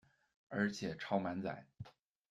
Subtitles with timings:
[0.49, 1.63] 而且超满载